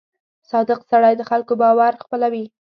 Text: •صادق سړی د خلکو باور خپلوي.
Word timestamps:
•صادق 0.51 0.79
سړی 0.91 1.13
د 1.17 1.21
خلکو 1.29 1.53
باور 1.61 1.93
خپلوي. 2.03 2.45